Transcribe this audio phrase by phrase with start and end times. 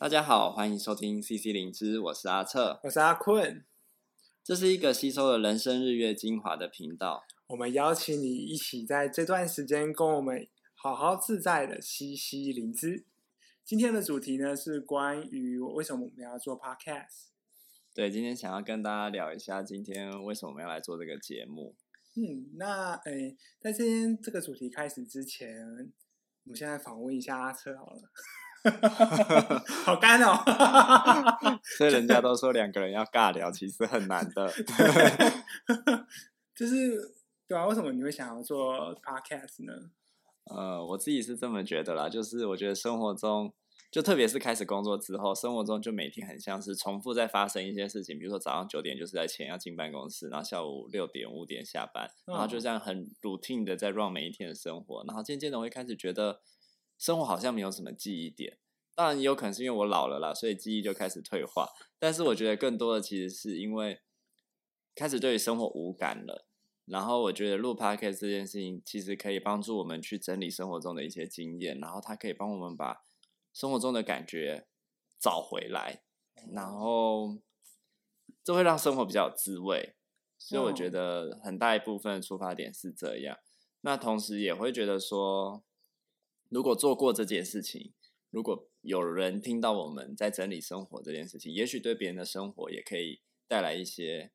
[0.00, 3.64] 大家好，欢迎收听 CC 灵芝，我是阿策，我是阿坤。
[4.44, 7.24] 这是一个吸收了人生日月精华的频道。
[7.48, 13.06] 我们邀请你一起在这段时间跟我们好好自在的吸吸灵芝。
[13.64, 17.30] 今天的主题呢是关于为什么我们要做 Podcast。
[17.92, 21.74] 对，今天想要跟大家聊一下，今天为什么我们要来做这个节目。
[22.14, 25.66] 嗯，那诶，在今天这个主题开始之前，
[26.44, 28.02] 我们现在访问一下阿策好了。
[29.84, 30.36] 好干哦！
[31.78, 34.52] 所以人家都说两个人要尬聊，其实很难的。
[36.54, 37.14] 就是
[37.46, 39.72] 对啊，为什么你会想要做 podcast 呢？
[40.44, 43.52] 呃，我自己是这么觉得啦，就是我觉得生活中，
[43.90, 48.18] 就特别是开始工作之后，生活中就每天很像是重复在发生一些事情。
[48.18, 56.40] 比如说早上九点就是在前要进办公室，然后下午六点五点下班，然后就这样很 routine 的在 run 每一天的生活，然后渐渐的会开始觉得。
[56.98, 58.58] 生活好像没有什么记忆点，
[58.94, 61.68] 当然也有可能是因为我老了啦，所以记忆就开始退化。
[61.96, 64.00] 但是我觉得更多的其实是因为
[64.96, 66.48] 开始对于生活无感了。
[66.86, 73.04] 然后我觉得录 Podcast 这件事情其实可以帮助我们去整理生活中的一些经验，然后它可以帮我们把
[73.52, 74.66] 生活中的感觉
[75.20, 76.02] 找回来，
[76.52, 77.38] 然后
[78.42, 79.94] 这会让生活比较有滋味。
[80.36, 83.38] 所以我觉得很大一部分的出发点是这样。
[83.82, 85.62] 那同时也会觉得说。
[86.48, 87.92] 如果做过这件事情，
[88.30, 94.32] 如果有人听到我们在整理生活这件事情，也许对别人的生活也可以带来一些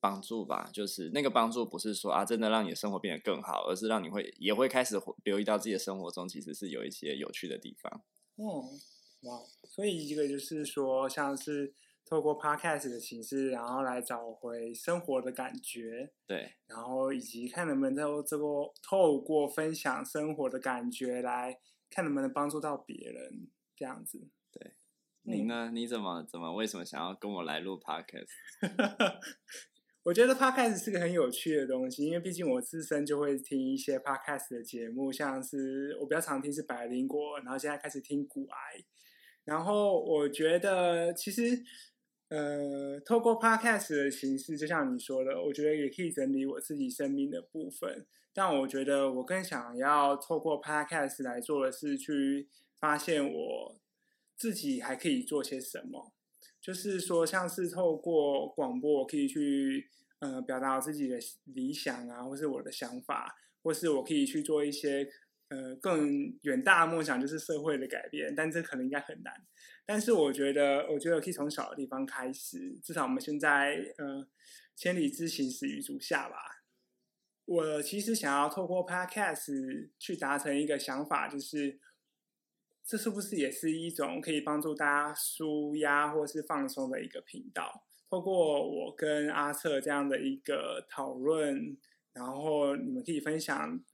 [0.00, 0.70] 帮助吧。
[0.72, 8.04] 就是那个帮助不是说啊，真的让你的生活变得更好，而是让你会也会开始留意到自己的生活中其实是有一些有趣的地方。
[8.36, 8.70] 哦，
[9.22, 9.40] 哇！
[9.68, 11.74] 所以一个就是说，像是。
[12.14, 18.44] 透过 podcast 的形式，然后来找回生活的感觉，对，然后以及看能不能透这个
[18.80, 21.58] 透过分享生活的感觉，来
[21.90, 24.28] 看能不能帮助到别人，这样子。
[24.52, 24.74] 对，
[25.22, 25.72] 你呢？
[25.74, 28.28] 你怎么怎么为什么想要跟我来录 podcast？
[30.04, 38.84] 我觉得 podcast 是个很有趣的东西，因为毕竟我自身就会听一些 podcast 的节目，像是我比较常听是百灵果，然后现在开始听古癌，
[39.42, 41.64] 然后我觉得其实。
[42.34, 48.04] 呃，透过 podcast 的形式，就像你说的，我觉得也可以整理我自己生命的部分。
[48.32, 52.48] 但我觉得我更想要透过 podcast 来做的是去
[52.80, 53.80] 发现我
[54.36, 56.12] 自己还可以做些什么。
[56.60, 65.08] 就是说，像是透过广播，我可以去呃表达我自己的理想啊，或是我的想法，或是我可以去做一些。
[65.54, 69.32] 呃，更远大的梦想就是社会的改变，但这可能应该很难。
[69.86, 72.76] 但是我觉得，我觉得可以从小的地方开始。
[72.82, 74.26] 至少我们现在，呃，
[74.74, 76.36] 千里之行，始于足下吧。
[77.44, 81.78] 我其实想要透过 Podcast 去达成一个想法，就是
[82.84, 87.86] 这是不是也是一种可以帮助大家舒压或是放松的一个频道？
[88.10, 91.76] 透过我跟阿策这样的一个讨论，
[92.12, 93.84] 然后你们可以分享。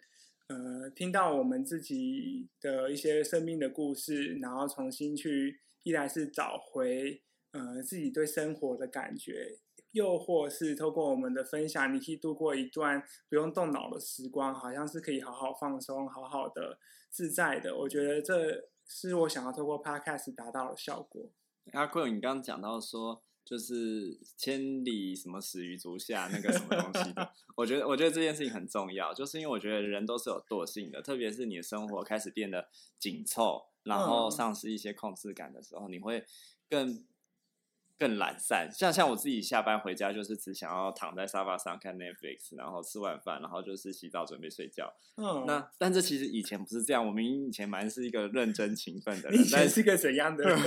[0.51, 7.23] 呃，听到我们自己的一些生命的故事，然后重新去，一来是找回
[7.53, 9.61] 呃自己对生活的感觉，
[9.93, 16.81] 又或是透过我们的分享，你可以度过一段不用动脑的时光，好像是可以好好放松、好好的
[17.11, 17.79] 自在的。
[17.79, 21.31] 我觉得这是我想要透过 Podcast 达到的效果。
[21.75, 23.23] 阿坤，你刚刚讲到说。
[23.51, 32.69] 就是千里什么始于足下那个什么东西的，我觉得我觉得这件事情很重要，就是因为我觉得人都是有惰性的，特别是你的生活开始变得
[33.01, 36.25] 紧凑，然后丧失一些控制感的时候，你会
[36.69, 37.05] 更。
[38.01, 44.91] 更懒散，像像我自己下班回家就是只想要躺在沙发上看 Netflix，然后吃晚饭，然后就是洗澡准备睡觉。
[45.19, 49.39] 嗯，那但这其实以前不是这样，我明明以前蛮是一个认真勤奋的 人。
[49.39, 50.59] 你以前是个怎样的人？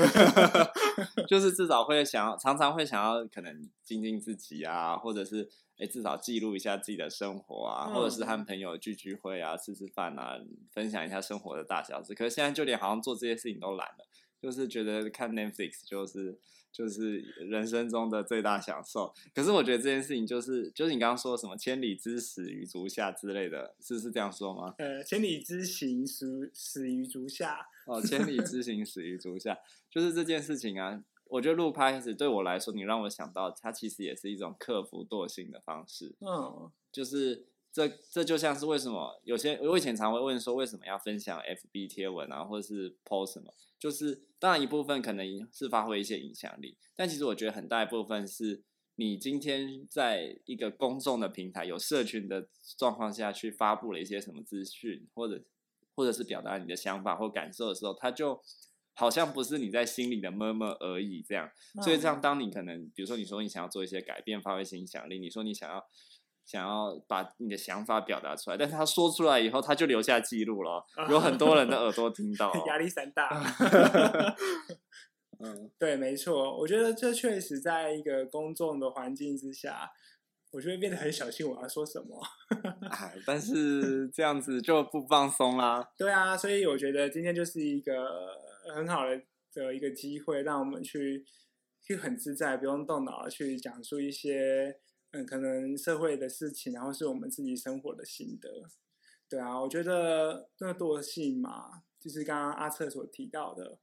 [1.28, 10.38] 就是至少会想要，常常会想要可能精进自己啊，或者是哎至少记录一下自己的生活啊，嗯、或者是和朋友聚聚会啊，吃吃饭啊，
[10.72, 12.14] 分享一下生活的大小事。
[12.14, 14.06] 可是现在就连好像做这些事情都懒了，
[14.40, 16.40] 就是觉得看 Netflix 就是。
[16.74, 24.74] 就是人生中的最大享受，可是我觉得这件事情就是就是你刚刚说什么千里之始于足下之类的，是是这样说吗？
[24.80, 27.68] 呃，千里之行始始于足下。
[27.86, 29.56] 哦，千里之行始于足下，
[29.90, 31.04] 就是这件事情啊。
[31.28, 36.16] 我觉得录 Podcast 对我来说，你让我想到它其实也是一种克服惰性的方式。
[36.20, 37.46] 嗯，就是。
[37.74, 43.52] 这这就像是为什么有些我以前常会问说，为什么要分享 FB 贴文啊，或者是 post 什么？
[43.80, 48.64] 就是当然一部分可能是发挥一些影响力，但其实我觉得很大一部分是
[48.96, 52.48] 你今天在一个公众的平台有社群的
[52.78, 55.44] 状况下去发布了一些什么资讯，或者
[55.96, 58.40] 或者是表达你的想法或感受的时候，它就
[58.94, 61.50] 好像不是你在心里的 murmur 而已，这样。
[61.84, 65.84] 所以这样，当你可能，比如说你说你想要做一些改变，发挥一些影响力，你说你想要
[66.46, 73.30] 想要把你的想法表达出来，但是他说出来以后，他就留下记录了，有很多人的耳朵听到， 压力山大。
[75.40, 79.92] 嗯，对，没错，我觉得这确实在一个公众的环境之下，
[80.52, 82.22] 我就会变得很小心我要说什么。
[82.90, 85.92] 哎，但是这样子就不放松啦。
[85.98, 88.08] 对啊，所以我觉得今天就是一个
[88.74, 89.22] 很好的
[89.54, 91.26] 的一个机会，让我们去
[91.82, 94.78] 去很自在，不用动脑去讲述一些
[95.14, 98.50] 嗯可能社会的事情，然后是我们自己生活的心得。
[99.30, 103.80] 对啊，我觉得那惰性嘛，就是刚刚阿策所提到的。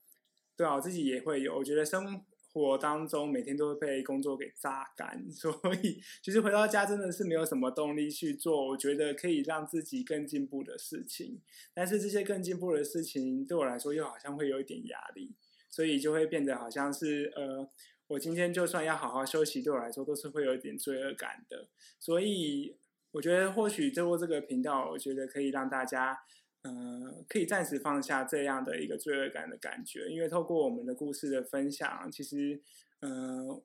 [0.56, 1.56] 对啊，我自己也会有。
[1.56, 8.68] 我觉得生活当中每天都会被工作给榨干， 所以其实回到家真的是没有什么动力去做。
[8.68, 11.40] 我觉得可以让自己更进步的事情，
[11.72, 15.32] 但是这些更进步的事情对我来说又好像会有一点压力，
[15.70, 17.70] 所以就会变得好像是呃，
[18.10, 21.68] 我今天就算要好好休息，对我来说都是会有一点罪恶感的。
[21.98, 22.76] 所以
[23.12, 26.22] 我觉得或许透过这个频道，我觉得可以让大家。
[26.62, 32.60] 呃，可以暂时放下这样的一个罪恶感的感觉，因为透过我们的故事的分享，其实，
[33.00, 33.62] 呃，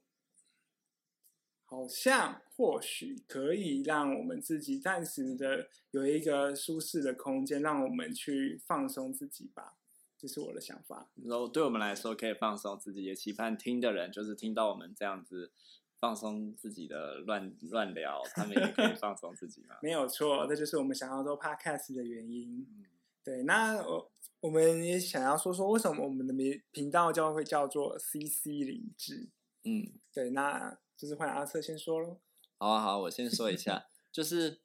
[1.65, 9.73] 好像或许可以让我们自己暂时的有一个舒适的空间，让我们去放松自己吧。
[10.17, 11.09] 这是我的想法。
[11.23, 15.51] 然后对我们来说，可以放松自己，也期盼听的人就是听到我们这样子。
[15.97, 19.77] 放松自己的乱乱聊，他们也可以放松自己嘛？
[19.81, 22.59] 没有错，这就是我们想要做 podcast 的原因。
[22.59, 22.85] 嗯、
[23.23, 29.29] 对，那我我们也想要说说，为什么我们的频频道叫会叫做 CC 零志？
[29.63, 32.19] 嗯，对，那就是换阿策先说喽。
[32.59, 34.59] 好啊，好，我先说一下， 就是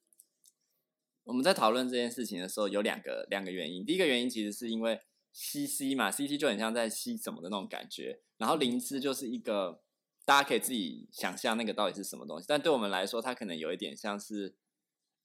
[1.23, 3.87] 我们在讨论这件事情的时候，有两个两个原因。
[3.87, 5.01] 第一个原因其实是因为
[5.33, 9.83] CC 嘛，CC 就很像在吸什么的那种感觉，然后灵芝就是一个。
[10.27, 14.55] 大家可以自己想象那个到底是什么东西，但对我们来说，它可能有一点像是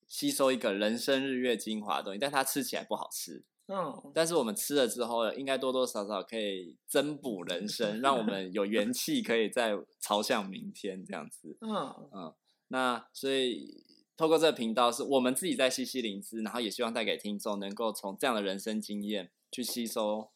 [0.07, 3.44] 吸收一个人生日月精华的东西，但它吃起来不好吃。
[3.68, 11.56] 嗯，但是我们吃了之后，应该多多少少可以增补人生，让我们有元气，可以再朝向明天这样子。
[11.62, 12.34] 嗯嗯，
[12.69, 13.84] 那所以
[14.18, 20.31] 透过这个频道，是我们自己在吸吸灵芝，然后也希望带给听众能够从这样的人生经验去吸收。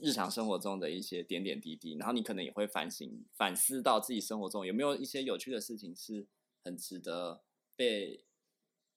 [0.00, 6.28] 日常生活中的一些点点滴滴，然后你可能也会反省、反思到自己生活中有没有一些有趣的事情是
[6.62, 7.42] 很值得
[7.74, 8.24] 被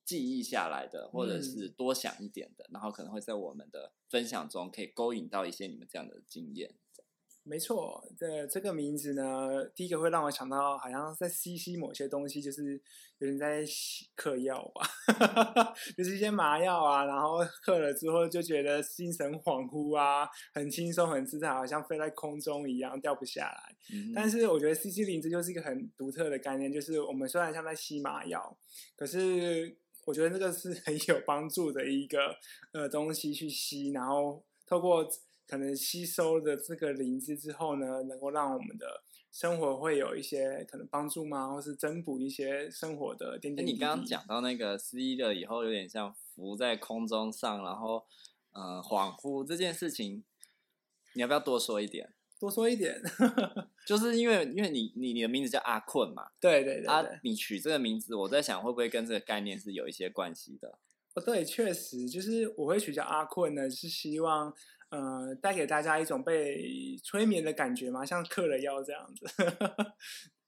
[0.06, 6.76] 记忆下来的，或者是多想一点的，嗯、然后可能会在我们的分享中可以勾引到一些你们这样的经验。
[7.44, 12.80] 没错，这这个名字呢，第一个会让我想到，好像在吸吸某些东西，就是
[13.18, 23.76] 有人在吸嗑药吧， 就是一些麻药啊，然后嗑了之后就觉得精神恍惚啊，很轻松、很自在，好像飞在空中一样，掉不下来。
[23.92, 28.56] 嗯、但是我觉得 CC 零这就是一个很独特的概念，就是我们虽然像在吸麻药，
[28.96, 32.36] 可是我觉得这个是很有帮助的一个
[32.72, 35.10] 呃东西去吸，然后透过。
[35.52, 41.52] 可能吸收的这个灵芝之后呢，能够让我们的生活会有一些可能帮助吗？
[41.52, 43.74] 或是增补一些生活的点点滴滴。
[43.74, 48.06] 你刚刚讲到那个吸了以后，有点像浮在空中上，然后
[48.54, 50.24] 呃恍惚这件事情，
[51.16, 52.14] 你要不要多说一点？
[52.40, 53.02] 多说一点，
[53.86, 60.80] 就是因为因为你你你的名字叫阿困嘛，对对对，对，啊，你取这个名字，我在想会不会跟这个概念是有一些关系的？
[61.16, 64.56] 哦，对，确实，就是我会取叫阿困呢，是希望。
[64.92, 69.26] 呃，带给大家一种被催眠的感觉嘛，像嗑了药这样子。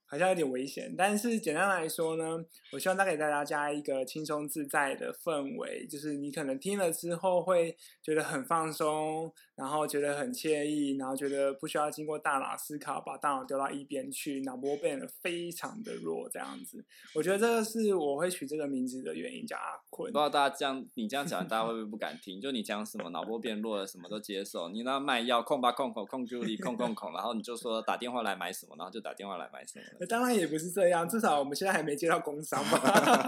[0.06, 16.86] 好像有点危险，但是简单来说呢，我希望带给大家加一个轻松自在的氛围，就是你可能听了之后会觉得很放松，然后觉得很惬意，然后觉得不需要经过大脑思考，把大脑丢到一边去，脑波变得非常的弱这样子。
[17.16, 20.12] 我觉得这个是我会取这个名字的原因，叫阿坤。
[20.12, 22.40] 不知道大家这样你这样讲，大家会不会不敢听？
[22.40, 29.86] 就你讲什么脑波变弱了，什么都接受，你那卖药控吧控口控助力控控控，然后你就说打电话来买什么，然后就打电话来买什么。
[30.06, 32.80] 当然也不是这样，至少我们现在还没接到工商嘛。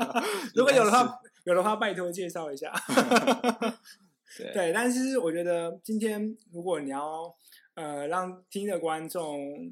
[0.56, 2.72] 如果有的话，有的话拜托介绍一下。
[4.38, 7.34] 对，对，但是我觉得今天如果你要
[7.76, 9.72] 呃让听的观众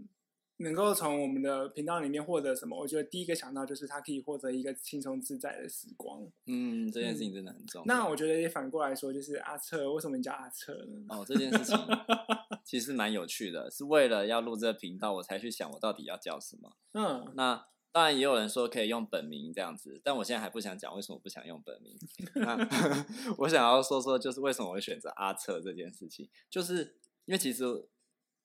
[0.58, 6.22] 能够从我们的频道里面获得什么，我觉得第一个想到就是他可以获得一个轻松自在的时光。
[6.46, 7.86] 嗯，这件事情真的很重要。
[7.86, 11.06] 那我觉得也反过来说，就是阿策，为什么你叫阿策呢？
[11.10, 11.78] 哦，这件事情
[12.64, 16.78] 其实蛮有趣的，是为了要录这个频道，我才去想我到底要叫什么。
[16.94, 21.98] 嗯，那当然也有人说可以用本名这样子，但我现在还不想讲为什么不想用本名。
[22.36, 22.58] 那
[23.40, 26.96] 我想要说说，就是为什么我会选择阿策这件事情，就是
[27.26, 27.64] 因为其实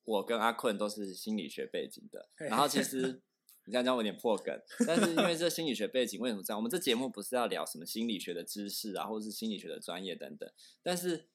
[0.08, 3.22] 我跟阿坤都是心理学背景的，然后其实
[3.66, 6.58] 你这样讲我有点破梗，但是因为这心理学背景，为什么这样？
[6.58, 10.50] 我们这节目不是要聊什么心理学的知识啊，或者是心理学的专业等等，
[10.82, 11.28] 但是。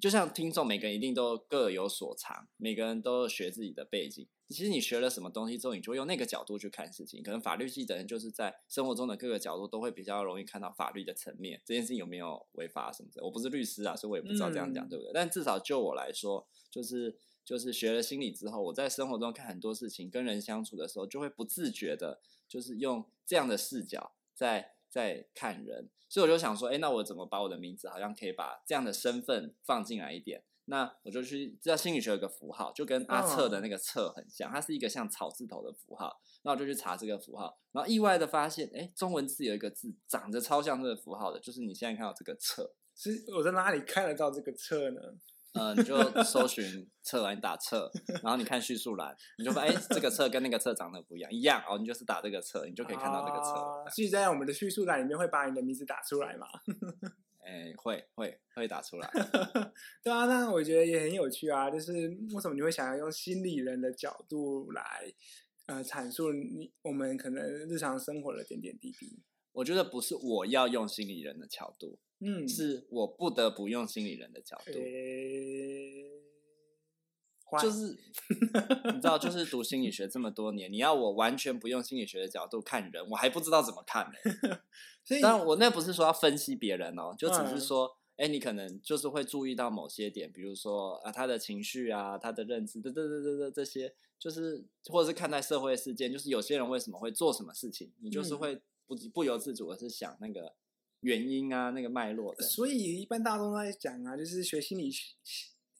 [0.00, 4.26] 就像听众，每个人一定都各有所长，每个人都学自己的背景。
[4.48, 7.22] 其实你学了什么东西之后，你就会用那个角度去看事情。
[7.22, 13.22] 可能法律系的人就是在生活中的各个角度都会比较容易看到法律的层面，这件事情有没有违法什么的。
[13.22, 15.12] 我不是律师啊，所以我也不知道这样讲、嗯、对不对。
[15.12, 25.88] 但至少就我来说，就是就是学了心理之后，我在生活中看很多事情，跟人相处的时候，就会不自觉的，就是用这样的视角在在看人。
[26.08, 30.44] 所以我就想说，哎，那我怎么把我的名字好像可以把这样的身份放进来一点？
[30.66, 36.20] 那我就去知道心理学有个符号，就跟阿策的那个“策”很像，它是一个像草字头的符号。
[36.42, 42.72] 那我就去查这个符号，然后意外的发现，哎，中文字有一个字长得超像这个符号的，就是你现在看到这个“策”。
[42.94, 45.00] 是我在哪里看得到这个“策”呢？
[45.54, 47.90] 呃，你就搜寻测栏，你打测，
[48.22, 53.90] 然后你看叙述栏，你就发现，哎，这个测跟那个测长得不一样，一样哦，你就是打这个测，你就可以看到这个策。
[53.94, 56.46] 所以在我们的叙述栏里面会把你的名字打出来吗？
[57.44, 59.10] 哎，会会会打出来。
[60.02, 61.92] 对啊，那我觉得也很有趣啊，就是
[62.34, 65.12] 为什么你会想要用心理人的角度来
[65.66, 69.20] 呃阐述你我们可能日常生活的点点滴滴？
[69.52, 71.98] 我觉得不是我要用心理人的角度。
[72.24, 76.04] 嗯，是我不得不用心理人的角度， 欸、
[77.60, 77.98] 就是
[78.94, 84.12] 你知道，就是读心理学这么多年，你要我完全不用心理学的角度看人，我还不知道怎么看呢。
[85.04, 100.54] 所以，但我那不是说要分析别人哦，就只是说，哎、你可能就是会注意到某些点，比如说啊，他的情绪啊，他的认知，这这这这这些，就是或者是看待社会事件，就是有些人为什么会做什么事情，你就是会不不由自主的是想那个。
[101.02, 102.42] 原因啊，那个脉络的。
[102.44, 105.14] 所以一般大众都在讲啊，就是学心理学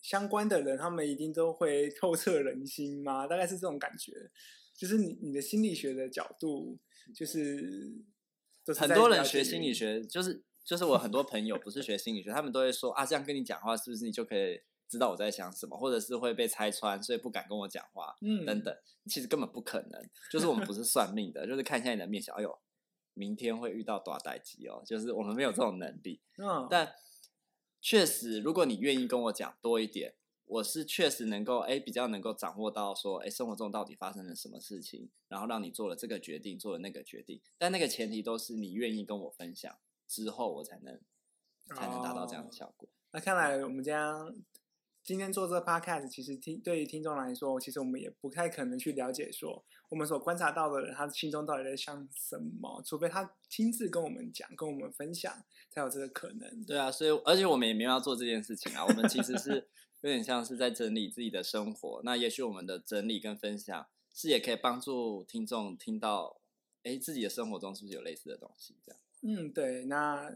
[0.01, 4.31] 相关的人，他们一定都会透彻人心嘛，大概是这种感觉。
[4.75, 6.77] 就是你你的心理学的角度，
[7.15, 7.93] 就是
[8.77, 18.75] 很多人学心理学，就是就是我很多朋友不是学心理学，他们都会说啊，这样跟你讲话是不是你就可以知道我在想什么，或者是会被拆穿，所以不敢跟我讲话，嗯，等等。
[19.09, 22.59] 其实根本不可能，就是我们不是算命的，就是看一下你的面相，哎呦。
[23.15, 26.21] 明天会遇到大代机哦，就是我们没有这种能力。
[26.39, 26.95] 嗯，但
[27.81, 30.15] 确实，如果你愿意跟我讲多一点，
[30.45, 37.41] 我是确实能够哎，比较能够掌握到说哎，生活中到底发生了什么事情，然后让你做了这个决定，做了那个决定。
[37.59, 39.77] 但那个前提都是你愿意跟我分享
[40.07, 41.01] 之后，我才能
[41.75, 42.89] 才能达到这样的效果。
[42.89, 44.35] 哦，那看来我们将。
[45.05, 56.65] 今天做这个 podcast，其实听对于听众来说，其实我们也不太可能去了解说我们所观察到的人，他心中到底在想什么，除非他亲自跟我们讲、跟我们分享，才有这个可能。
[56.65, 59.69] 对啊，所以而且我们也没有要做这件事情啊，我们其实是
[60.03, 62.01] 有点像是在整理自己的生活。
[62.05, 66.41] 那也许我们的整理跟分享，是也可以帮助听众听到，
[66.85, 68.77] 哎，自己的生活中是不是有类似的东西？
[68.87, 69.01] 这样。
[69.23, 70.33] 嗯，对，那。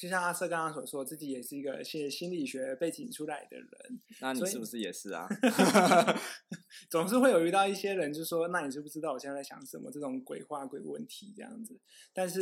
[0.00, 3.68] 就像阿瑟刚刚所说，自己也是一个学心理学背景出来的人。
[4.22, 5.28] 那你是不是也是啊？
[6.88, 11.78] 总是会有遇到一些人，就说：“那你知不知道我现在在想什么？”这种鬼话、鬼问题这样子。
[12.14, 12.40] 但是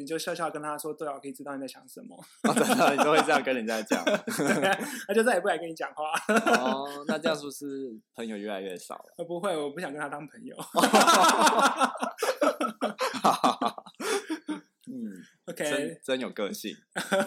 [0.00, 2.16] 你就笑笑跟他说：“对啊，我可以知道你在想什么。
[2.44, 4.02] 哦”真的，你都会这样跟人家讲？
[5.06, 6.12] 他就再也不来跟你讲话。
[6.58, 9.24] 哦，那这样是不是朋友越来越少了？
[9.26, 10.56] 不会，我不想跟他当朋友。
[15.46, 16.74] OK，真真有个性。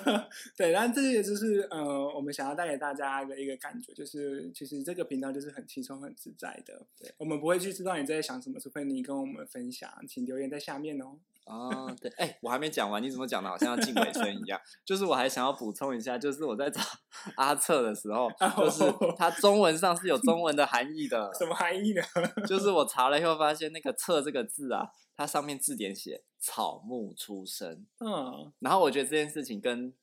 [0.58, 1.84] 对，然后这也就是呃，
[2.16, 6.86] 我们想要带给大家的一个感觉，就是其实这个频道就是很轻松、很自在的。
[7.00, 11.20] 对，我们不会去知道你在想什么，除非你跟我们分享，请留言在下面哦。
[11.46, 13.48] 哦，对，哎、欸，我还没讲完，你怎么讲的？
[13.50, 14.60] 好像要进尾声一样。
[14.84, 16.82] 就是我还想要补充一下，就是我在找
[17.38, 18.84] 阿策的时候，就是
[19.16, 21.32] 它中文上是有中文的含义的。
[21.40, 22.02] 什么含义呢？
[22.46, 27.86] 就是我查了以后发现，那个“策”这个字啊，它上面字典写“草木出生”。
[28.00, 29.94] 嗯，然后我觉得这件事情跟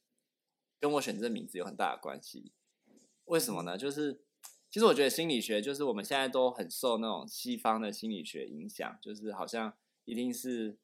[0.79, 2.53] 跟我选这名字有很大的关系。
[3.25, 3.79] 为什么呢？
[3.79, 4.21] 就是
[4.71, 10.77] 其实我觉得心理学，就是我们现在都很受那种西方的心理学影响，就是好像一定是。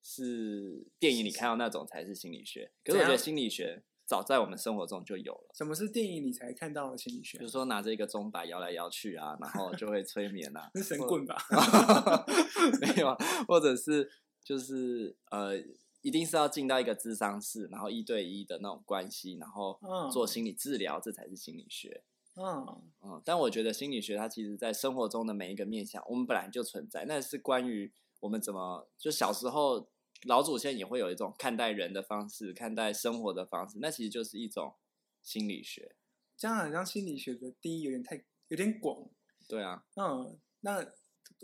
[0.00, 5.50] 是电影里看到那种才是心理学，可是我觉得心理学早在我们生活中就有了。
[5.52, 7.36] 什么是电影里才看到的心理学？
[7.36, 10.70] 比如说拿着一个钟摆摇来摇去啊，然后就会催眠啊。
[10.74, 11.36] 是神棍吧？
[12.80, 13.14] 没有，
[13.46, 14.10] 或者是
[14.42, 15.58] 就是呃，
[16.00, 19.78] 一定是要进到一个智商室，然后一对一的那种关系，然后
[20.10, 22.02] 做心理治疗，这才是心理学。
[22.36, 27.92] 嗯嗯，但我觉得心理学它其实在生活中的每一个面向，我们本来就存在，那是关于。
[28.20, 29.86] 我们怎么就小时候
[30.22, 34.74] 老祖先也会有一种看待人的方式，看待生活的方式，那其实就是一种
[35.22, 35.94] 心理学。
[36.36, 39.08] 这样好像心理学的定义有点太有点广。
[39.48, 40.84] 对啊，嗯，那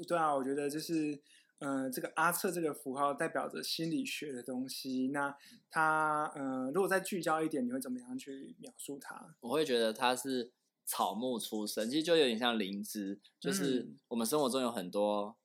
[0.07, 1.15] 对啊，我觉得就是，
[1.59, 5.09] 嗯、呃，这个阿测这个符号代表着心理学的东西。
[5.13, 5.37] 那
[5.71, 9.37] 它，嗯、呃，如果再聚焦一点，你会怎么样去描述它？
[9.41, 10.53] 我会觉得它是
[10.85, 15.37] 草木出生，其实就有点像灵芝，就是我们生活中有很多。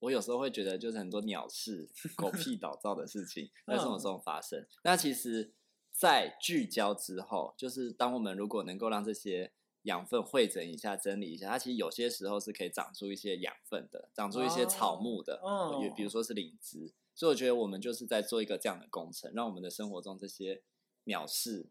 [0.00, 4.66] 我有时候会觉得，就是很多鸟事、狗屁 倒灶的事情 在生活中发生。
[4.84, 5.54] 那其实，
[5.90, 15.40] 在聚焦之后，就是当我们如果能够让这些养分汇整一下、整理一下，它其实有些时候是可以长出一些养分的，长出一些草木的。
[15.42, 16.92] 哦，比如说是灵芝。
[17.14, 20.62] 所以我觉得我们就是在做一个这样的工程，让我们的生活中这些
[21.04, 21.70] 鸟事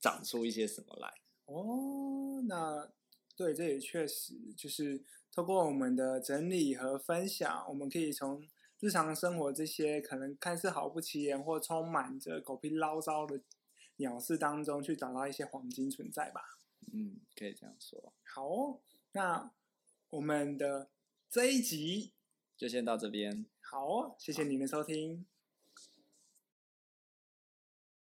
[0.00, 1.12] 长出一些什么来。
[1.44, 2.90] 哦，那
[3.36, 5.04] 对，这也确实就是。
[5.34, 8.40] 透过我们的整理和分享，我们可以从
[8.78, 13.42] 日常生活这些可能看似毫不起眼或充满着狗屁唠叨的
[13.96, 16.40] 鸟事当中，去找到一些黄金存在吧。
[16.92, 18.12] 嗯，可以这样说。
[18.22, 19.50] 好哦，那
[20.10, 20.88] 我们的
[21.28, 22.12] 这一集
[22.56, 23.44] 就先到这边。
[23.60, 25.26] 好哦，谢谢您的收听。